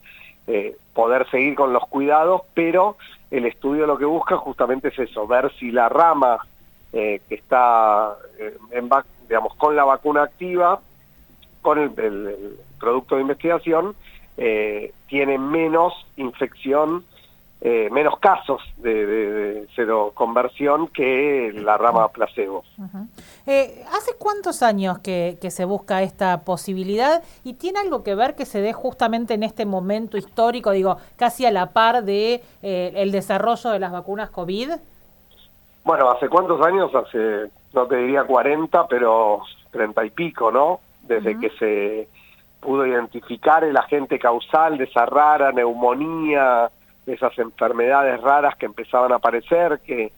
eh, 0.46 0.76
poder 0.94 1.28
seguir 1.30 1.56
con 1.56 1.72
los 1.72 1.82
cuidados, 1.88 2.42
pero 2.54 2.96
el 3.32 3.44
estudio 3.44 3.86
lo 3.86 3.98
que 3.98 4.04
busca 4.04 4.36
justamente 4.36 4.88
es 4.88 4.98
eso, 4.98 5.26
ver 5.26 5.52
si 5.58 5.72
la 5.72 5.88
rama 5.88 6.38
eh, 6.92 7.20
que 7.28 7.34
está 7.34 8.14
eh, 8.38 8.56
en, 8.70 8.88
digamos, 9.28 9.54
con 9.56 9.74
la 9.74 9.84
vacuna 9.84 10.22
activa, 10.22 10.80
con 11.62 11.78
el 11.80 12.56
producto 12.78 13.16
de 13.16 13.22
investigación, 13.22 13.96
eh, 14.40 14.92
tiene 15.08 15.36
menos 15.36 15.92
infección, 16.16 17.04
eh, 17.60 17.88
menos 17.90 18.20
casos 18.20 18.62
de, 18.76 19.04
de, 19.04 19.66
cero 19.74 20.12
conversión 20.14 20.86
que 20.86 21.52
la 21.56 21.76
rama 21.76 22.06
placebo. 22.06 22.62
Eh, 23.48 23.84
¿Hace 23.92 24.12
cuántos 24.16 24.62
años 24.62 25.00
que, 25.00 25.36
se 25.50 25.64
busca 25.64 26.02
esta 26.02 26.42
posibilidad 26.42 27.24
y 27.42 27.54
tiene 27.54 27.80
algo 27.80 28.04
que 28.04 28.14
ver 28.14 28.36
que 28.36 28.46
se 28.46 28.60
dé 28.60 28.72
justamente 28.72 29.34
en 29.34 29.42
este 29.42 29.66
momento 29.66 30.16
histórico, 30.16 30.70
digo, 30.70 30.98
casi 31.16 31.44
a 31.44 31.50
la 31.50 31.72
par 31.72 32.04
de 32.04 32.40
el 32.62 33.10
desarrollo 33.10 33.70
de 33.70 33.80
las 33.80 33.90
vacunas 33.90 34.30
COVID? 34.30 34.70
Bueno, 35.82 36.10
¿hace 36.12 36.28
cuántos 36.28 36.64
años? 36.64 36.94
Hace, 36.94 37.50
no 37.72 37.86
te 37.86 37.96
diría 37.96 38.22
40, 38.22 38.86
pero 38.86 39.40
30 39.72 40.04
y 40.04 40.10
pico, 40.10 40.52
¿no? 40.52 40.78
Desde 41.02 41.40
que 41.40 41.50
se 41.58 42.08
pudo 42.60 42.86
identificar 42.86 43.64
el 43.64 43.76
agente 43.76 44.18
causal 44.18 44.78
de 44.78 44.84
esa 44.84 45.06
rara 45.06 45.52
neumonía, 45.52 46.70
de 47.06 47.14
esas 47.14 47.36
enfermedades 47.38 48.20
raras 48.20 48.56
que 48.56 48.66
empezaban 48.66 49.12
a 49.12 49.16
aparecer, 49.16 49.80
que, 49.84 50.12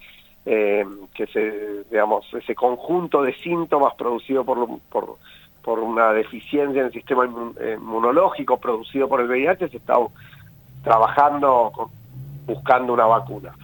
eh, 0.47 0.85
se, 1.33 1.85
digamos, 1.91 2.27
ese 2.35 2.55
conjunto 2.55 3.23
de 3.23 3.35
síntomas 3.35 3.95
producido 3.95 4.45
por, 4.45 4.59
una 5.79 6.13
deficiencia 6.13 6.81
en 6.81 6.87
el 6.87 6.93
sistema 6.93 7.27
inmunológico 7.27 8.59
producido 8.59 9.09
por 9.09 9.21
el 9.21 9.29
VIH, 9.29 9.69
se 9.69 9.77
está 9.77 9.95
trabajando 10.83 11.91
buscando 12.47 12.93
una 12.93 13.07
vacuna. 13.07 13.55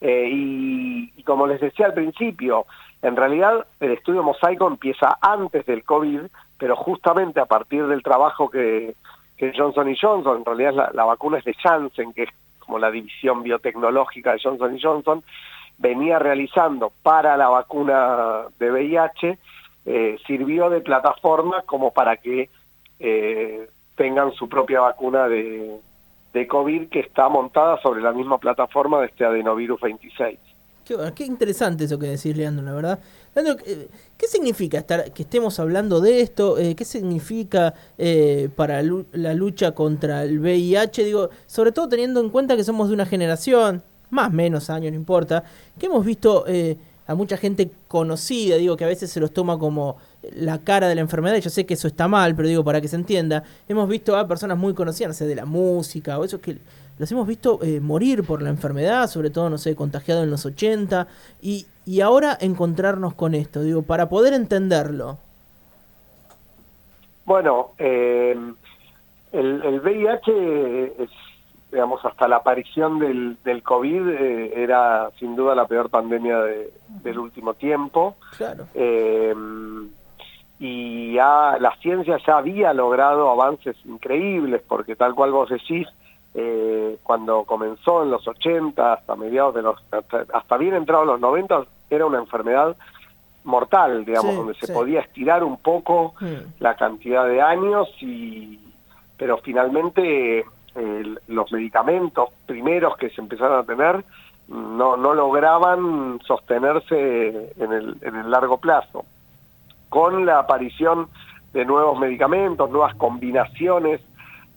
Eh, 0.00 0.28
y, 0.30 1.22
como 1.22 1.46
les 1.46 1.60
decía 1.60 1.86
al 1.86 1.94
principio, 1.94 2.66
en 3.06 3.14
realidad 3.14 3.64
el 3.78 3.92
estudio 3.92 4.24
Mosaico 4.24 4.66
empieza 4.66 5.16
antes 5.20 5.64
del 5.64 5.84
COVID, 5.84 6.22
pero 6.58 6.74
justamente 6.74 7.38
a 7.38 7.46
partir 7.46 7.86
del 7.86 8.02
trabajo 8.02 8.50
que, 8.50 8.96
que 9.36 9.52
Johnson 9.56 9.94
Johnson, 9.94 10.38
en 10.38 10.44
realidad 10.44 10.74
la, 10.74 10.90
la, 10.92 11.04
vacuna 11.04 11.38
es 11.38 11.44
de 11.44 11.54
Janssen, 11.54 12.12
que 12.12 12.24
es 12.24 12.30
como 12.58 12.80
la 12.80 12.90
división 12.90 13.44
biotecnológica 13.44 14.32
de 14.32 14.40
Johnson 14.42 14.76
Johnson, 14.82 15.22
venía 15.78 16.18
realizando 16.18 16.92
para 17.04 17.36
la 17.36 17.48
vacuna 17.48 18.46
de 18.58 18.72
VIH, 18.72 19.38
eh, 19.84 20.18
sirvió 20.26 20.68
de 20.68 20.80
plataforma 20.80 21.62
como 21.62 21.92
para 21.92 22.16
que 22.16 22.50
eh, 22.98 23.68
tengan 23.94 24.32
su 24.32 24.48
propia 24.48 24.80
vacuna 24.80 25.28
de, 25.28 25.78
de 26.32 26.46
COVID 26.48 26.88
que 26.88 27.00
está 27.00 27.28
montada 27.28 27.80
sobre 27.82 28.02
la 28.02 28.10
misma 28.10 28.38
plataforma 28.38 28.98
de 28.98 29.06
este 29.06 29.24
adenovirus 29.24 29.80
26. 29.80 30.55
Qué, 30.86 30.96
qué, 31.16 31.24
interesante 31.24 31.84
eso 31.84 31.98
que 31.98 32.06
decís, 32.06 32.36
Leandro, 32.36 32.64
la 32.64 32.72
verdad. 32.72 33.00
Leandro, 33.34 33.56
¿qué 33.56 34.26
significa 34.28 34.78
estar 34.78 35.12
que 35.12 35.24
estemos 35.24 35.58
hablando 35.58 36.00
de 36.00 36.20
esto? 36.20 36.58
Eh, 36.58 36.76
¿Qué 36.76 36.84
significa 36.84 37.74
eh, 37.98 38.48
para 38.54 38.80
la 38.82 39.34
lucha 39.34 39.72
contra 39.72 40.22
el 40.22 40.38
VIH? 40.38 41.02
Digo, 41.02 41.30
sobre 41.48 41.72
todo 41.72 41.88
teniendo 41.88 42.20
en 42.20 42.30
cuenta 42.30 42.54
que 42.54 42.62
somos 42.62 42.86
de 42.86 42.94
una 42.94 43.04
generación, 43.04 43.82
más 44.10 44.32
menos 44.32 44.70
años, 44.70 44.92
no 44.92 44.96
importa, 44.96 45.42
que 45.76 45.86
hemos 45.86 46.06
visto 46.06 46.44
eh, 46.46 46.76
a 47.08 47.16
mucha 47.16 47.36
gente 47.36 47.68
conocida, 47.88 48.54
digo 48.54 48.76
que 48.76 48.84
a 48.84 48.88
veces 48.88 49.10
se 49.10 49.18
los 49.18 49.32
toma 49.32 49.58
como 49.58 49.96
la 50.36 50.58
cara 50.60 50.88
de 50.88 50.94
la 50.94 51.00
enfermedad, 51.00 51.36
yo 51.38 51.50
sé 51.50 51.66
que 51.66 51.74
eso 51.74 51.88
está 51.88 52.06
mal, 52.06 52.36
pero 52.36 52.46
digo 52.46 52.62
para 52.62 52.80
que 52.80 52.86
se 52.86 52.94
entienda, 52.94 53.42
hemos 53.68 53.88
visto 53.88 54.16
a 54.16 54.28
personas 54.28 54.56
muy 54.56 54.72
conocidas, 54.72 55.08
no 55.08 55.14
sé, 55.14 55.26
de 55.26 55.34
la 55.34 55.46
música 55.46 56.16
o 56.16 56.24
eso 56.24 56.40
que 56.40 56.58
los 56.98 57.10
hemos 57.12 57.26
visto 57.26 57.58
eh, 57.62 57.80
morir 57.80 58.24
por 58.24 58.42
la 58.42 58.50
enfermedad, 58.50 59.08
sobre 59.08 59.30
todo, 59.30 59.50
no 59.50 59.58
sé, 59.58 59.76
contagiado 59.76 60.22
en 60.22 60.30
los 60.30 60.46
80, 60.46 61.06
y, 61.42 61.66
y 61.84 62.00
ahora 62.00 62.36
encontrarnos 62.40 63.14
con 63.14 63.34
esto, 63.34 63.62
digo, 63.62 63.82
para 63.82 64.08
poder 64.08 64.34
entenderlo. 64.34 65.18
Bueno, 67.24 67.72
eh, 67.78 68.36
el, 69.32 69.62
el 69.62 69.80
VIH 69.80 71.02
es 71.02 71.10
digamos, 71.70 72.04
hasta 72.04 72.28
la 72.28 72.36
aparición 72.36 72.98
del, 72.98 73.36
del 73.44 73.62
COVID 73.62 74.08
eh, 74.08 74.62
era 74.62 75.10
sin 75.18 75.36
duda 75.36 75.54
la 75.54 75.66
peor 75.66 75.90
pandemia 75.90 76.40
de, 76.40 76.72
del 77.02 77.18
último 77.18 77.54
tiempo. 77.54 78.16
Claro. 78.36 78.66
Eh, 78.74 79.34
y 80.58 81.12
ya 81.12 81.58
la 81.60 81.76
ciencia 81.82 82.18
ya 82.26 82.38
había 82.38 82.72
logrado 82.72 83.28
avances 83.28 83.76
increíbles, 83.84 84.62
porque 84.66 84.96
tal 84.96 85.14
cual 85.14 85.32
vos 85.32 85.50
decís, 85.50 85.86
eh, 86.38 86.98
cuando 87.02 87.44
comenzó 87.44 88.02
en 88.02 88.10
los 88.10 88.28
80, 88.28 88.92
hasta 88.92 89.16
mediados 89.16 89.54
de 89.54 89.62
los, 89.62 89.82
hasta, 89.90 90.26
hasta 90.34 90.56
bien 90.58 90.74
entrados 90.74 91.06
los 91.06 91.18
90, 91.20 91.64
era 91.88 92.04
una 92.04 92.18
enfermedad 92.18 92.76
mortal, 93.44 94.04
digamos, 94.04 94.32
Sí, 94.32 94.36
donde 94.36 94.54
se 94.54 94.66
sí. 94.66 94.72
podía 94.72 95.00
estirar 95.00 95.42
un 95.42 95.56
poco 95.56 96.14
Mm. 96.20 96.60
la 96.60 96.74
cantidad 96.76 97.26
de 97.26 97.40
años 97.40 97.88
y 98.00 98.60
pero 99.16 99.38
finalmente 99.38 100.40
eh, 100.40 101.14
los 101.28 101.50
medicamentos 101.50 102.28
primeros 102.44 102.98
que 102.98 103.08
se 103.08 103.22
empezaron 103.22 103.60
a 103.60 103.64
tener 103.64 104.04
no, 104.48 104.98
no 104.98 105.14
lograban 105.14 106.20
sostenerse 106.26 107.50
en 107.58 107.72
el, 107.72 107.96
en 108.02 108.14
el 108.16 108.30
largo 108.30 108.58
plazo. 108.58 109.06
Con 109.88 110.26
la 110.26 110.40
aparición 110.40 111.08
de 111.54 111.64
nuevos 111.64 111.98
medicamentos, 111.98 112.68
nuevas 112.70 112.94
combinaciones 112.96 114.02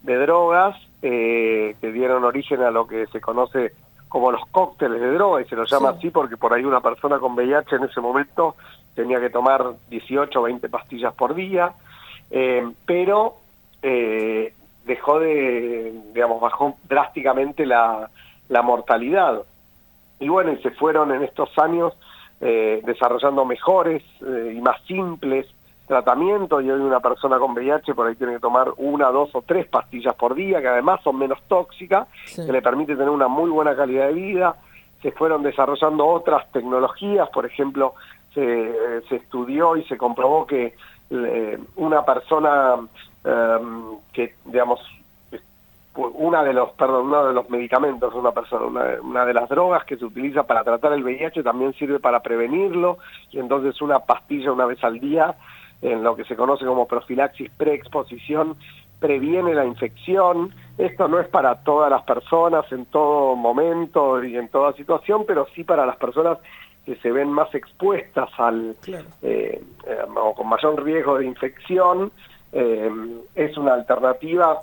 de 0.03 0.17
drogas 0.17 0.75
eh, 1.01 1.75
que 1.79 1.91
dieron 1.91 2.23
origen 2.23 2.61
a 2.61 2.71
lo 2.71 2.87
que 2.87 3.07
se 3.07 3.21
conoce 3.21 3.73
como 4.07 4.31
los 4.31 4.41
cócteles 4.49 4.99
de 4.99 5.11
droga, 5.11 5.41
y 5.41 5.45
se 5.45 5.55
lo 5.55 5.65
llama 5.65 5.91
Sí. 5.91 5.97
así 5.99 6.09
porque 6.09 6.35
por 6.35 6.53
ahí 6.53 6.63
una 6.63 6.81
persona 6.81 7.19
con 7.19 7.33
VIH 7.35 7.75
en 7.75 7.83
ese 7.83 8.01
momento 8.01 8.55
tenía 8.95 9.19
que 9.19 9.29
tomar 9.29 9.63
18 9.89 10.39
o 10.39 10.43
20 10.43 10.67
pastillas 10.67 11.13
por 11.13 11.35
día, 11.35 11.73
eh, 12.31 12.67
pero 12.85 13.35
eh, 13.83 14.53
dejó 14.85 15.19
de, 15.19 15.93
digamos, 16.13 16.41
bajó 16.41 16.75
drásticamente 16.87 17.65
la, 17.65 18.09
la 18.49 18.61
mortalidad. 18.63 19.43
Y 20.19 20.27
bueno, 20.27 20.51
y 20.51 20.57
se 20.57 20.71
fueron 20.71 21.13
en 21.13 21.23
estos 21.23 21.55
años 21.59 21.93
eh, 22.41 22.81
desarrollando 22.85 23.45
mejores 23.45 24.03
eh, 24.25 24.53
y 24.57 24.59
más 24.61 24.81
simples 24.85 25.45
tratamientos, 25.89 26.63
y 26.63 26.69
hoy 26.69 26.79
una 26.79 26.99
persona 26.99 27.39
con 27.39 27.53
VIH 27.53 27.95
por 27.95 28.05
ahí 28.05 28.15
tiene 28.15 28.33
que 28.33 28.39
tomar 28.39 28.67
una, 28.77 29.09
dos 29.09 29.31
o 29.33 29.41
tres 29.41 29.67
pastillas 29.67 30.13
por 30.13 30.35
día, 30.35 30.61
que 30.61 30.67
además 30.67 31.01
son 31.03 31.17
menos 31.17 31.41
tóxicas, 31.47 32.07
Sí. 32.25 32.45
que 32.45 32.51
le 32.51 32.61
permite 32.61 32.95
tener 32.95 33.09
una 33.09 33.27
muy 33.27 33.49
buena 33.49 33.75
calidad 33.75 34.05
de 34.07 34.13
vida. 34.13 34.55
Se 35.01 35.11
fueron 35.11 35.41
desarrollando 35.41 36.05
otras 36.05 36.49
tecnologías, 36.51 37.27
por 37.29 37.47
ejemplo, 37.47 37.95
se, 38.35 39.01
se 39.09 39.15
estudió 39.15 39.75
y 39.77 39.83
se 39.85 39.97
comprobó 39.97 40.45
que 40.45 40.75
eh, 41.09 41.59
una 41.77 42.05
persona 42.05 42.75
eh, 43.25 43.57
que, 44.13 44.35
digamos, 44.45 44.79
una 45.95 46.43
de 46.43 46.53
los, 46.53 46.69
perdón, 46.73 47.07
uno 47.07 47.25
de 47.25 47.33
los 47.33 47.49
medicamentos, 47.49 48.13
una 48.13 48.31
persona, 48.31 48.65
una, 48.65 49.01
una, 49.01 49.25
de 49.25 49.33
las 49.33 49.49
drogas 49.49 49.85
que 49.85 49.97
se 49.97 50.05
utiliza 50.05 50.43
para 50.43 50.63
tratar 50.63 50.93
el 50.93 51.03
VIH 51.03 51.41
también 51.41 51.73
sirve 51.73 51.99
para 51.99 52.19
prevenirlo 52.19 52.99
y 53.31 53.39
entonces 53.39 53.81
una 53.81 53.97
pastilla 53.99 54.51
una 54.51 54.67
vez 54.67 54.83
al 54.83 54.99
día 54.99 55.35
en 55.81 56.03
lo 56.03 56.15
que 56.15 56.25
se 56.25 56.35
conoce 56.35 56.65
como 56.65 56.87
profilaxis 56.87 57.49
preexposición 57.51 58.55
previene 58.99 59.53
la 59.53 59.65
infección. 59.65 60.53
Esto 60.77 61.07
no 61.07 61.19
es 61.19 61.27
para 61.27 61.55
todas 61.63 61.89
las 61.89 62.03
personas 62.03 62.69
en 62.71 62.85
todo 62.85 63.35
momento 63.35 64.23
y 64.23 64.35
en 64.35 64.49
toda 64.49 64.73
situación, 64.73 65.23
pero 65.25 65.47
sí 65.55 65.63
para 65.63 65.85
las 65.85 65.97
personas 65.97 66.37
que 66.85 66.95
se 66.97 67.11
ven 67.11 67.29
más 67.29 67.53
expuestas 67.55 68.29
al 68.37 68.75
Claro. 68.81 69.05
eh, 69.21 69.61
eh, 69.85 69.97
o 70.15 70.33
con 70.33 70.47
mayor 70.47 70.83
riesgo 70.83 71.17
de 71.17 71.25
infección. 71.25 72.11
Eh, 72.51 72.91
es 73.35 73.57
una 73.57 73.73
alternativa 73.73 74.61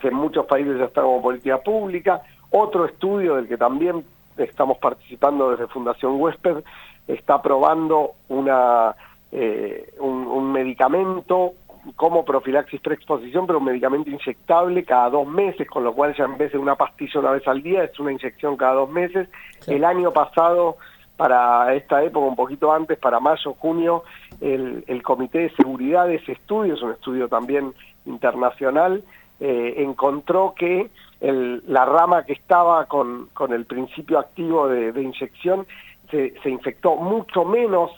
que 0.00 0.08
en 0.08 0.14
muchos 0.14 0.46
países 0.46 0.78
ya 0.78 0.84
está 0.84 1.02
como 1.02 1.20
política 1.20 1.58
pública. 1.58 2.22
Otro 2.50 2.84
estudio 2.86 3.36
del 3.36 3.48
que 3.48 3.56
también 3.56 4.04
estamos 4.36 4.78
participando 4.78 5.50
desde 5.50 5.66
Fundación 5.66 6.20
Huésped 6.20 6.62
está 7.06 7.42
probando 7.42 8.12
una, 8.28 8.94
eh, 9.32 9.92
un, 9.98 10.26
un 10.26 10.52
medicamento 10.52 11.52
como 11.96 12.24
profilaxis 12.24 12.80
preexposición, 12.80 13.46
pero 13.46 13.58
un 13.58 13.64
medicamento 13.64 14.10
inyectable 14.10 14.84
cada 14.84 15.08
dos 15.10 15.26
meses, 15.26 15.66
con 15.66 15.82
lo 15.82 15.94
cual 15.94 16.14
ya 16.14 16.24
en 16.24 16.36
vez 16.36 16.52
de 16.52 16.58
una 16.58 16.74
pastilla 16.74 17.20
una 17.20 17.30
vez 17.30 17.48
al 17.48 17.62
día, 17.62 17.84
es 17.84 17.98
una 17.98 18.12
inyección 18.12 18.56
cada 18.56 18.74
dos 18.74 18.90
meses. 18.90 19.28
El 19.66 19.84
año 19.84 20.12
pasado, 20.12 20.76
para 21.16 21.74
esta 21.74 22.02
época, 22.02 22.26
un 22.26 22.36
poquito 22.36 22.72
antes, 22.72 22.98
para 22.98 23.18
mayo, 23.18 23.54
junio, 23.54 24.04
el, 24.40 24.84
el 24.86 25.02
Comité 25.02 25.38
de 25.38 25.50
Seguridad 25.50 26.06
de 26.06 26.16
ese 26.16 26.32
estudio, 26.32 26.74
es 26.74 26.82
un 26.82 26.90
estudio 26.90 27.28
también 27.28 27.72
internacional, 28.04 29.02
eh, 29.40 29.74
encontró 29.78 30.54
que 30.54 30.90
el, 31.20 31.62
la 31.66 31.86
rama 31.86 32.24
que 32.24 32.34
estaba 32.34 32.84
con, 32.86 33.28
con 33.32 33.52
el 33.54 33.64
principio 33.64 34.18
activo 34.18 34.68
de, 34.68 34.92
de 34.92 35.02
inyección 35.02 35.66
se, 36.10 36.34
se 36.42 36.50
infectó 36.50 36.96
mucho 36.96 37.44
menos 37.44 37.90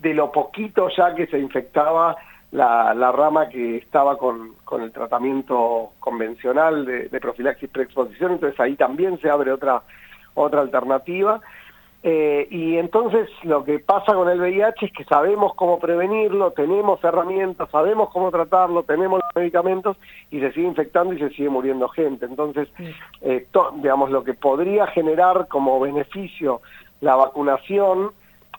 de 0.00 0.14
lo 0.14 0.32
poquito 0.32 0.88
ya 0.96 1.14
que 1.14 1.26
se 1.26 1.38
infectaba 1.38 2.16
la, 2.52 2.94
la 2.94 3.12
rama 3.12 3.48
que 3.48 3.76
estaba 3.76 4.16
con, 4.18 4.54
con 4.64 4.82
el 4.82 4.92
tratamiento 4.92 5.90
convencional 6.00 6.84
de, 6.84 7.08
de 7.08 7.20
profilaxis 7.20 7.70
preexposición, 7.70 8.32
entonces 8.32 8.58
ahí 8.58 8.74
también 8.74 9.20
se 9.20 9.30
abre 9.30 9.52
otra, 9.52 9.82
otra 10.34 10.60
alternativa. 10.60 11.40
Eh, 12.02 12.48
y 12.50 12.78
entonces 12.78 13.28
lo 13.42 13.62
que 13.62 13.78
pasa 13.78 14.14
con 14.14 14.30
el 14.30 14.40
VIH 14.40 14.86
es 14.86 14.92
que 14.92 15.04
sabemos 15.04 15.54
cómo 15.54 15.78
prevenirlo, 15.78 16.52
tenemos 16.52 17.04
herramientas, 17.04 17.68
sabemos 17.70 18.08
cómo 18.10 18.30
tratarlo, 18.30 18.84
tenemos 18.84 19.20
los 19.22 19.36
medicamentos 19.36 19.98
y 20.30 20.40
se 20.40 20.50
sigue 20.52 20.66
infectando 20.66 21.12
y 21.12 21.18
se 21.18 21.28
sigue 21.30 21.50
muriendo 21.50 21.88
gente. 21.90 22.24
Entonces, 22.24 22.68
eh, 23.20 23.46
to, 23.50 23.72
digamos, 23.76 24.10
lo 24.10 24.24
que 24.24 24.32
podría 24.32 24.86
generar 24.86 25.46
como 25.48 25.78
beneficio 25.78 26.62
la 27.02 27.16
vacunación, 27.16 28.12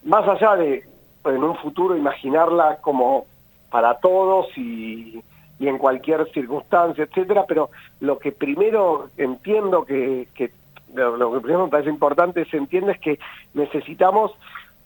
más 0.03 0.27
allá 0.27 0.55
de 0.55 0.83
en 1.25 1.43
un 1.43 1.55
futuro 1.57 1.95
imaginarla 1.95 2.77
como 2.81 3.25
para 3.69 3.95
todos 3.99 4.47
y, 4.57 5.21
en 5.59 5.77
cualquier 5.77 6.27
circunstancia, 6.31 7.03
etcétera, 7.03 7.45
pero 7.47 7.69
lo 7.99 8.17
que 8.17 8.31
primero 8.31 9.09
entiendo 9.17 9.85
que, 9.85 10.27
que 10.33 10.51
lo 10.93 11.31
que 11.31 11.39
primero 11.39 11.65
me 11.65 11.69
parece 11.69 11.89
importante 11.89 12.45
se 12.45 12.57
entiende 12.57 12.93
es 12.93 12.99
que 12.99 13.19
necesitamos 13.53 14.31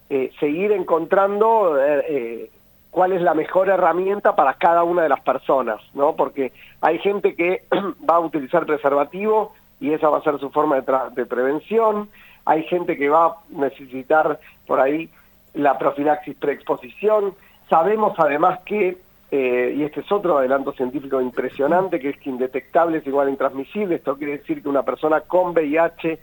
eh, 0.10 0.32
seguir 0.40 0.72
encontrando 0.72 1.82
eh, 1.82 2.06
eh, 2.08 2.52
cuál 2.92 3.14
es 3.14 3.22
la 3.22 3.34
mejor 3.34 3.70
herramienta 3.70 4.36
para 4.36 4.54
cada 4.56 4.84
una 4.84 5.04
de 5.04 5.10
las 5.10 5.22
personas, 5.22 5.82
¿no? 5.94 6.16
Porque 6.16 6.52
hay 6.82 7.00
gente 7.00 7.36
que 7.36 7.64
va 8.10 8.16
a 8.16 8.20
utilizar 8.20 8.66
preservativo 8.66 9.54
y 9.80 9.94
esa 9.94 10.10
va 10.10 10.20
a 10.20 10.24
ser 10.24 10.40
su 10.40 10.52
forma 10.52 10.80
de, 10.80 10.94
de 11.16 11.26
prevención, 11.26 12.10
hay 12.46 12.64
gente 12.64 12.98
que 12.98 13.10
va 13.10 13.26
a 13.26 13.36
necesitar 13.50 14.40
por 14.68 14.80
ahí 14.80 15.10
la 15.56 15.78
profilaxis 15.78 16.36
preexposición, 16.36 17.34
sabemos 17.70 18.14
además 18.18 18.60
que 18.66 18.98
eh, 19.32 19.74
y 19.76 19.84
este 19.84 20.02
es 20.02 20.12
otro 20.12 20.38
adelanto 20.38 20.72
científico 20.74 21.20
impresionante, 21.20 22.00
que 22.00 22.10
es 22.10 22.18
que 22.20 22.30
indetectable 22.30 23.00
es 23.00 23.08
igual 23.08 23.28
intransmisible. 23.30 23.96
Esto 23.96 24.16
quiere 24.18 24.38
decir 24.38 24.62
que 24.62 24.70
una 24.70 24.84
persona 24.84 25.22
con 25.22 25.52
VIH 25.52 26.20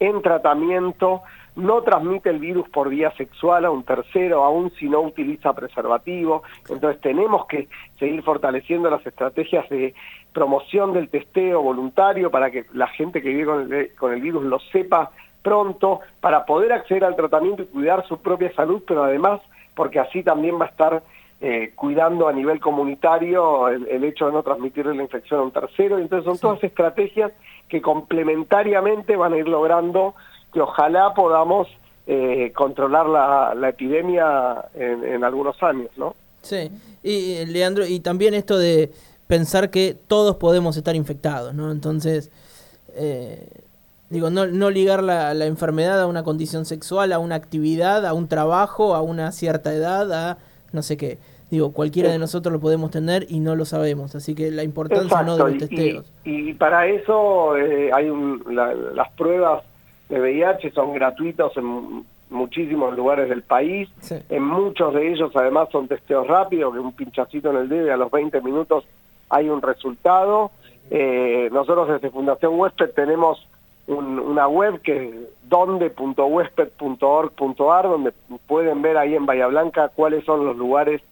en 0.00 0.22
tratamiento, 0.22 1.22
no 1.56 1.82
transmite 1.82 2.28
el 2.28 2.38
virus 2.38 2.68
por 2.68 2.90
vía 2.90 3.10
sexual 3.12 3.64
a 3.64 3.70
un 3.70 3.82
tercero, 3.82 4.44
aún 4.44 4.70
si 4.78 4.88
no 4.88 5.00
utiliza 5.00 5.54
preservativo. 5.54 6.42
Entonces 6.68 7.00
tenemos 7.00 7.46
que 7.46 7.68
seguir 7.98 8.22
fortaleciendo 8.22 8.90
las 8.90 9.04
estrategias 9.06 9.68
de 9.70 9.94
promoción 10.34 10.92
del 10.92 11.08
testeo 11.08 11.62
voluntario 11.62 12.30
para 12.30 12.50
que 12.50 12.66
la 12.74 12.88
gente 12.88 13.22
que 13.22 13.30
vive 13.30 13.94
con 13.94 14.12
el 14.12 14.20
virus 14.20 14.44
lo 14.44 14.58
sepa 14.58 15.10
pronto, 15.46 16.00
para 16.20 16.44
poder 16.44 16.72
acceder 16.72 17.04
al 17.04 17.14
tratamiento 17.14 17.62
y 17.62 17.66
cuidar 17.66 18.04
su 18.08 18.18
propia 18.18 18.52
salud, 18.54 18.82
pero 18.84 19.04
además 19.04 19.40
porque 19.76 20.00
así 20.00 20.24
también 20.24 20.60
va 20.60 20.64
a 20.64 20.68
estar 20.70 21.04
eh, 21.40 21.70
cuidando 21.76 22.26
a 22.26 22.32
nivel 22.32 22.58
comunitario 22.58 23.68
el, 23.68 24.02
hecho 24.02 24.26
de 24.26 24.32
no 24.32 24.42
transmitir 24.42 24.86
la 24.86 25.00
infección 25.00 25.38
a 25.38 25.42
un 25.44 25.52
tercero. 25.52 25.98
Entonces 25.98 26.24
son 26.24 26.38
todas 26.38 26.64
estrategias 26.64 27.30
que 27.68 27.80
complementariamente 27.80 29.14
van 29.14 29.34
a 29.34 29.36
ir 29.36 29.46
logrando 29.46 30.16
que 30.52 30.60
ojalá 30.60 31.14
podamos 31.14 31.68
eh, 32.08 32.50
controlar 32.52 33.06
la, 33.06 33.68
epidemia 33.68 34.64
en, 34.74 35.22
algunos 35.22 35.62
años, 35.62 35.90
¿no? 35.96 36.16
Sí, 36.42 36.72
y 37.04 37.44
Leandro, 37.46 37.86
y 37.86 38.00
también 38.00 38.34
esto 38.34 38.58
de 38.58 38.90
pensar 39.28 39.70
que 39.70 39.94
todos 40.08 40.36
podemos 40.36 40.76
estar 40.76 40.96
infectados, 40.96 41.54
¿no? 41.54 41.70
Entonces, 41.70 42.32
eh, 42.96 43.46
digo, 44.10 44.30
no, 44.30 44.46
no 44.46 44.70
ligar 44.70 45.02
la, 45.02 45.34
la, 45.34 45.46
enfermedad 45.46 46.00
a 46.00 46.06
una 46.06 46.22
condición 46.22 46.64
sexual, 46.64 47.12
a 47.12 47.18
una 47.18 47.34
actividad, 47.34 48.06
a 48.06 48.14
un 48.14 48.28
trabajo, 48.28 48.94
a 48.94 49.02
una 49.02 49.32
cierta 49.32 49.72
edad, 49.72 50.12
a 50.12 50.38
no 50.72 50.82
sé 50.82 50.96
qué. 50.96 51.18
Digo, 51.50 51.72
cualquiera 51.72 52.10
de 52.10 52.18
nosotros 52.18 52.52
lo 52.52 52.60
podemos 52.60 52.90
tener 52.90 53.26
y 53.28 53.38
no 53.38 53.54
lo 53.54 53.64
sabemos, 53.64 54.16
así 54.16 54.34
que 54.34 54.50
la 54.50 54.64
importancia 54.64 55.22
no 55.22 55.36
de 55.36 55.44
los 55.44 55.58
testeos. 55.58 56.12
Y, 56.24 56.54
para 56.54 56.88
eso 56.88 57.56
eh, 57.56 57.90
hay 57.92 58.10
las 58.50 59.10
pruebas 59.12 59.62
de 60.08 60.20
VIH 60.20 60.72
son 60.72 60.92
gratuitas 60.94 61.56
en 61.56 62.04
muchísimos 62.30 62.96
lugares 62.96 63.28
del 63.28 63.42
país, 63.42 63.88
en 64.28 64.42
muchos 64.42 64.92
de 64.94 65.12
ellos 65.12 65.30
además 65.36 65.68
son 65.70 65.86
testeos 65.86 66.26
rápidos, 66.26 66.74
que 66.74 66.80
un 66.80 66.92
pinchacito 66.92 67.50
en 67.50 67.56
el 67.58 67.68
dedo 67.68 67.86
y 67.86 67.90
a 67.90 67.96
los 67.96 68.10
20 68.10 68.40
minutos 68.40 68.84
hay 69.28 69.48
un 69.48 69.62
resultado. 69.62 70.50
Eh, 70.90 71.48
nosotros 71.52 71.88
desde 71.88 72.10
Fundación 72.10 72.58
Huésped 72.58 72.90
tenemos 72.90 73.46
una 73.86 74.48
web 74.48 74.80
que 74.82 75.08
es 75.08 75.14
donde.huésped.org.ar, 75.44 77.88
donde 77.88 78.12
pueden 78.46 78.82
ver 78.82 78.96
ahí 78.96 79.14
en 79.14 79.26
Bahía 79.26 79.46
Blanca 79.46 79.90
cuáles 79.94 80.24
son 80.24 80.44
los 80.44 80.56
lugares 80.56 81.02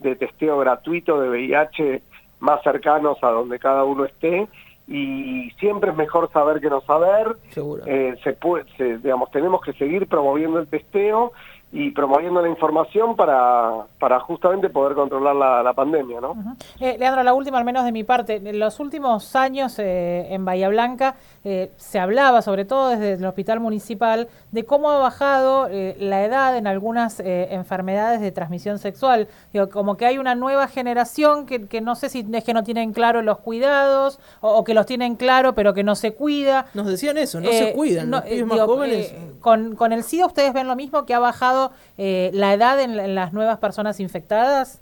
de 0.00 0.16
testeo 0.16 0.58
gratuito 0.58 1.20
de 1.20 1.28
VIH 1.28 2.02
más 2.40 2.60
cercanos 2.62 3.18
a 3.22 3.30
donde 3.30 3.58
cada 3.58 3.84
uno 3.84 4.04
esté 4.04 4.48
y 4.86 5.50
siempre 5.58 5.90
es 5.90 5.96
mejor 5.96 6.30
saber 6.32 6.60
que 6.60 6.68
no 6.68 6.82
saber. 6.82 7.36
Seguro. 7.50 7.82
Eh, 7.86 8.16
se 8.22 8.34
puede, 8.34 8.64
digamos, 8.98 9.30
tenemos 9.30 9.62
que 9.62 9.72
seguir 9.74 10.06
promoviendo 10.06 10.58
el 10.58 10.66
testeo 10.66 11.32
y 11.76 11.90
promoviendo 11.90 12.40
la 12.40 12.48
información 12.48 13.16
para, 13.16 13.86
para 13.98 14.20
justamente 14.20 14.70
poder 14.70 14.94
controlar 14.94 15.34
la, 15.34 15.72
pandemia, 15.72 16.20
¿no? 16.20 16.36
Eh, 16.78 16.96
Leandro, 17.00 17.24
la 17.24 17.34
última, 17.34 17.58
al 17.58 17.64
menos 17.64 17.84
de 17.84 17.90
mi 17.90 18.04
parte, 18.04 18.36
en 18.36 18.60
los 18.60 18.78
últimos 18.78 19.34
años 19.34 19.80
eh, 19.80 20.32
en 20.32 20.44
Bahía 20.44 20.68
Blanca 20.68 21.16
eh, 21.42 21.72
se 21.76 21.98
hablaba, 21.98 22.42
sobre 22.42 22.64
todo 22.64 22.90
desde 22.90 23.14
el 23.14 23.24
hospital 23.24 23.58
municipal, 23.58 24.28
de 24.52 24.64
cómo 24.64 24.88
ha 24.88 24.98
bajado 24.98 25.68
la 25.68 26.24
edad 26.24 26.56
en 26.56 26.68
algunas 26.68 27.20
enfermedades 27.24 28.20
de 28.20 28.30
transmisión 28.30 28.78
sexual. 28.78 29.26
Digo, 29.52 29.68
como 29.68 29.96
que 29.96 30.06
hay 30.06 30.18
una 30.18 30.36
nueva 30.36 30.68
generación 30.68 31.44
que, 31.44 31.66
que, 31.66 31.80
no 31.80 31.96
sé 31.96 32.08
si 32.08 32.24
es 32.32 32.44
que 32.44 32.54
no 32.54 32.62
tienen 32.62 32.92
claro 32.92 33.20
los 33.20 33.38
cuidados 33.38 34.20
o, 34.40 34.62
que 34.62 34.74
los 34.74 34.86
tienen 34.86 35.16
claro 35.16 35.56
pero 35.56 35.74
que 35.74 35.82
no 35.82 35.96
se 35.96 36.14
cuida. 36.14 36.66
Nos 36.72 36.86
decían 36.86 37.18
eso, 37.18 37.40
no 37.40 37.50
se 37.50 37.72
cuidan. 37.72 38.10
No, 38.10 38.22
más 38.46 38.60
jóvenes. 38.60 39.12
con, 39.40 39.74
con 39.74 39.92
el 39.92 40.04
SIDA 40.04 40.26
ustedes 40.26 40.52
ven 40.52 40.68
lo 40.68 40.76
mismo 40.76 41.04
que 41.04 41.14
ha 41.14 41.18
bajado 41.18 41.63
eh, 41.98 42.30
la 42.32 42.54
edad 42.54 42.80
en, 42.80 43.14
las 43.14 43.32
nuevas 43.32 43.58
personas 43.58 44.00
infectadas? 44.00 44.80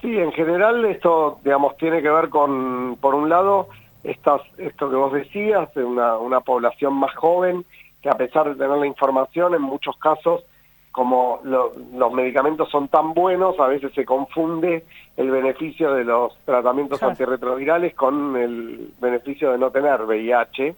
Sí, 0.00 0.16
en 0.16 0.32
general 0.32 0.84
esto, 0.86 1.40
digamos, 1.44 1.76
tiene 1.76 2.00
que 2.02 2.10
ver 2.10 2.28
con, 2.30 2.96
por 3.00 3.14
un 3.14 3.28
lado, 3.28 3.68
estas, 4.02 4.40
esto 4.56 4.88
que 4.88 4.96
vos 4.96 5.12
decías, 5.12 5.72
de 5.74 5.84
una, 5.84 6.16
una 6.16 6.40
población 6.40 6.94
más 6.94 7.14
joven, 7.16 7.64
que 8.02 8.08
a 8.08 8.14
pesar 8.14 8.48
de 8.48 8.54
tener 8.54 8.78
la 8.78 8.86
información, 8.86 9.54
en 9.54 9.62
muchos 9.62 9.96
casos, 9.98 10.42
como 10.92 11.40
los 11.44 12.12
medicamentos 12.12 12.68
son 12.68 12.88
tan 12.88 13.14
buenos, 13.14 13.58
a 13.60 13.68
veces 13.68 13.92
se 13.94 14.04
confunde 14.04 14.84
el 15.16 15.30
beneficio 15.30 15.94
de 15.94 16.04
los 16.04 16.36
tratamientos 16.44 17.02
antirretrovirales 17.02 17.94
con 17.94 18.36
el 18.36 18.92
beneficio 19.00 19.52
de 19.52 19.58
no 19.58 19.70
tener 19.70 20.02
VIH. 20.02 20.74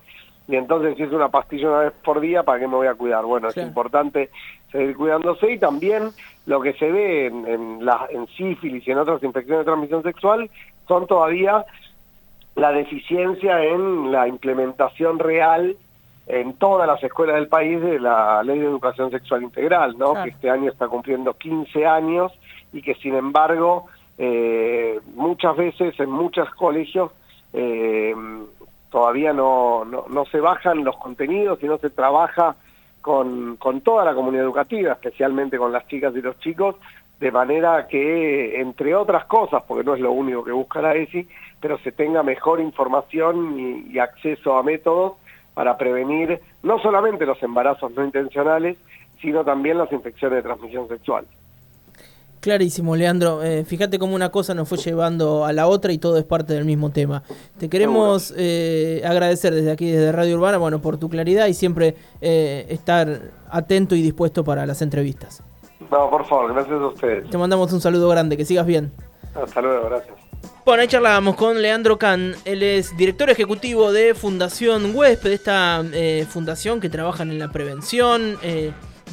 Y 0.49 0.57
entonces 0.57 0.97
si 0.97 1.05
es 1.05 1.13
una 1.13 1.29
pastilla 1.29 1.69
una 1.69 1.79
vez 1.81 1.93
por 2.05 2.21
día, 2.21 2.43
¿para 2.43 2.59
qué 2.59 2.67
me 2.67 2.75
voy 2.75 2.87
a 2.87 2.95
cuidar? 2.95 3.25
Bueno, 3.25 3.49
es 3.49 3.57
importante 3.57 4.31
seguir 4.71 4.97
cuidándose 4.97 5.53
y 5.53 5.59
también 5.59 6.11
lo 6.47 6.61
que 6.61 6.73
se 6.75 6.91
ve 6.91 7.27
en, 7.27 7.85
la, 7.85 8.07
en 8.11 8.27
sífilis 8.29 8.87
y 8.87 8.91
en 8.91 8.99
otras 8.99 9.23
infecciones 9.23 9.61
de 9.61 9.65
transmisión 9.65 10.03
sexual 10.03 10.51
son 10.89 11.07
todavía 11.07 11.65
la 12.57 12.73
deficiencia 12.73 13.63
en 13.65 14.11
la 14.11 14.27
implementación 14.29 15.19
real 15.19 15.77
en 16.27 16.55
todas 16.55 16.87
las 16.87 17.03
escuelas 17.03 17.37
del 17.37 17.49
país 17.49 17.81
de 17.81 17.99
la 17.99 18.43
Ley 18.43 18.59
de 18.59 18.67
Educación 18.67 19.11
Sexual 19.11 19.43
Integral, 19.43 19.97
¿no? 19.99 20.15
que 20.15 20.31
este 20.31 20.51
año 20.51 20.71
está 20.71 20.89
cumpliendo 20.89 21.35
15 21.35 21.87
años 21.87 22.33
y 22.73 22.81
que 22.83 22.95
sin 22.95 23.15
embargo 23.15 23.87
eh, 24.19 25.01
muchas 25.15 25.57
veces 25.57 25.99
en 25.99 26.11
muchos 26.11 26.49
colegios 26.55 27.11
eh, 27.53 28.15
todavía 28.93 29.33
no, 29.33 29.85
no, 29.85 30.05
no 30.09 30.25
se 30.27 30.39
bajan 30.39 30.85
los 30.85 30.97
contenidos 30.99 31.59
y 31.63 31.67
no 31.67 31.79
se 31.79 31.91
trabaja 31.91 32.55
con, 33.01 33.57
con 33.57 33.81
toda 33.81 34.05
la 34.05 34.15
comunidad 34.15 34.45
educativa, 34.45 34.93
especialmente 34.93 35.59
con 35.59 35.73
las 35.73 35.89
chicas 35.89 36.15
y 36.15 36.21
los 36.21 36.39
chicos, 36.39 36.77
de 37.19 37.33
manera 37.33 37.87
que, 37.89 38.61
entre 38.61 38.95
otras 38.95 39.25
cosas, 39.25 39.63
porque 39.67 39.85
no 39.85 39.95
es 39.95 40.01
lo 40.01 40.13
único 40.13 40.45
que 40.45 40.53
busca 40.53 40.83
la 40.83 40.95
ESI, 40.95 41.27
pero 41.61 41.79
se 41.79 41.93
tenga 41.93 42.23
mejor 42.23 42.61
información 42.61 43.89
y, 43.91 43.99
acceso 43.99 44.57
a 44.57 44.63
métodos 44.63 45.15
para 45.55 45.77
prevenir 45.79 46.41
no 46.63 46.79
solamente 46.81 47.25
los 47.25 47.43
embarazos 47.43 47.93
no 47.93 48.05
intencionales, 48.05 48.77
sino 49.21 49.45
también 49.45 49.79
las 49.79 49.93
infecciones 49.93 50.39
de 50.39 50.43
transmisión 50.43 50.89
sexual. 50.89 51.25
Clarísimo, 52.43 52.97
Leandro. 52.97 53.41
Eh, 53.45 53.65
fíjate 53.65 54.01
cómo 54.01 54.17
una 54.17 54.31
cosa 54.31 54.53
nos 54.53 54.69
fue 54.69 54.77
llevando 54.77 55.45
a 55.45 55.53
la 55.53 55.69
otra 55.69 55.93
y 55.93 55.99
todo 55.99 56.19
es 56.19 56.25
parte 56.25 56.55
del 56.55 56.65
mismo 56.65 56.91
tema. 56.91 57.23
Te 57.57 57.69
queremos 57.69 58.35
eh, 58.37 59.01
agradecer 59.05 59.55
desde 59.55 59.71
aquí, 59.71 59.89
desde 59.89 60.11
Radio 60.11 60.35
Urbana, 60.35 60.59
bueno, 60.59 60.83
por 60.83 60.99
tu 60.99 61.09
claridad 61.09 61.47
y 61.47 61.55
siempre 61.55 61.95
eh, 62.21 62.67
estar 62.69 63.31
atento 63.49 63.95
y 63.95 64.03
dispuesto 64.03 64.43
para 64.43 64.67
las 64.67 64.83
entrevistas. 64.83 65.41
No, 65.89 66.11
por 66.11 66.27
favor, 66.27 66.53
gracias 66.53 66.81
a 66.81 66.87
ustedes. 66.89 67.31
Te 67.31 67.39
mandamos 67.39 67.73
un 67.73 67.81
saludo 67.81 68.09
grande, 68.09 68.37
que 68.37 68.45
sigas 68.45 68.67
bien. 68.67 68.91
Hasta 69.37 69.61
luego, 69.61 69.89
gracias. 69.89 70.17
Bueno, 70.67 70.83
ahí 70.83 70.89
charlábamos 70.89 71.37
con 71.37 71.63
Leandro 71.63 71.97
Can, 71.97 72.35
él 72.45 72.65
es 72.65 72.97
director 72.97 73.31
ejecutivo 73.31 73.93
de 73.93 74.17
Fundación 74.17 74.97
Huésped, 74.97 75.31
esta 75.31 75.85
fundación 76.29 76.81
que 76.81 76.89
trabaja 76.89 77.23
en 77.23 77.39
la 77.39 77.53
prevención, 77.53 78.37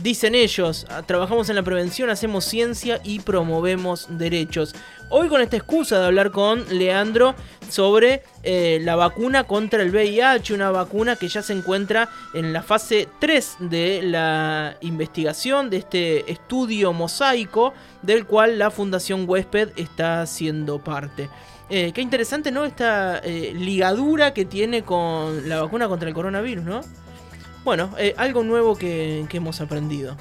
Dicen 0.02 0.34
ellos, 0.34 0.86
ah, 0.90 1.02
trabajamos 1.02 1.50
en 1.50 1.58
la 1.58 1.64
prevención, 1.64 2.10
hacemos 2.10 2.46
ciencia 2.46 3.02
y 3.04 3.20
promovemos 3.20 4.08
derechos. 4.10 4.74
Hoy 5.10 5.28
con 5.28 5.42
esta 5.42 5.58
excusa 5.58 6.00
de 6.00 6.06
hablar 6.06 6.32
con 6.32 6.64
Leandro 6.70 7.36
sobre 7.70 8.24
eh, 8.44 8.80
la 8.82 8.96
vacuna 8.96 9.44
contra 9.44 9.82
el 9.82 9.90
VIH, 9.92 10.54
una 10.54 10.72
vacuna 10.72 11.18
que 11.18 11.28
ya 11.28 11.42
se 11.42 11.52
encuentra 11.52 12.08
en 12.34 12.54
la 12.54 12.62
fase 12.62 13.10
3 13.20 13.58
de 13.60 14.02
la 14.04 14.78
investigación 14.82 15.70
de 15.70 15.78
este 15.78 16.32
estudio 16.32 16.94
mosaico 16.94 17.74
del 18.02 18.26
cual 18.26 18.58
la 18.58 18.72
Fundación 18.72 19.26
Huésped 19.28 19.70
está 19.76 20.26
siendo 20.28 20.80
parte. 20.80 21.30
Eh, 21.70 21.92
qué 21.94 22.02
interesante, 22.02 22.52
¿no? 22.52 22.64
Esta 22.64 23.20
eh, 23.20 23.52
ligadura 23.54 24.34
que 24.34 24.46
tiene 24.46 24.84
con 24.84 25.50
la 25.50 25.62
vacuna 25.62 25.90
contra 25.90 26.08
el 26.08 26.16
coronavirus, 26.16 26.64
¿no? 26.64 26.82
Bueno, 27.64 27.92
eh, 27.98 28.14
algo 28.18 28.44
nuevo 28.44 28.76
que, 28.76 29.26
que 29.30 29.38
hemos 29.38 29.62
aprendido. 29.62 30.16